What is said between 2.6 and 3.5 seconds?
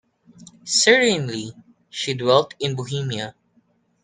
Bohemia.